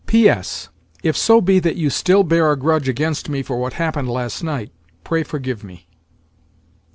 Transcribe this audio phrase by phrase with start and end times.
[0.07, 4.41] "P.S.—If so be that you still bear a grudge against me for what happened last
[4.43, 4.71] night,
[5.03, 5.85] pray forgive me."